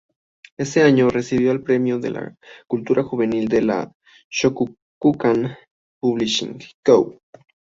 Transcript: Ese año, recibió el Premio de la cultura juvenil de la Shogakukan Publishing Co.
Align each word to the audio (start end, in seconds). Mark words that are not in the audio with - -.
Ese 0.57 0.81
año, 0.81 1.11
recibió 1.11 1.51
el 1.51 1.61
Premio 1.61 1.99
de 1.99 2.09
la 2.09 2.35
cultura 2.65 3.03
juvenil 3.03 3.47
de 3.49 3.61
la 3.61 3.93
Shogakukan 4.31 5.55
Publishing 6.01 6.57
Co. 6.83 7.21